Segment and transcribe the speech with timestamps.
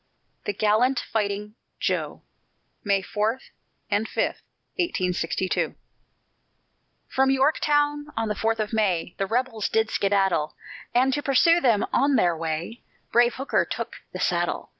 [0.45, 2.23] THE GALLANT FIGHTING "JOE"
[2.83, 3.33] [May 4,
[3.91, 5.75] 5, 1862]
[7.07, 10.55] From Yorktown on the fourth of May The rebels did skedaddle,
[10.95, 14.69] And to pursue them on their way Brave Hooker took the saddle.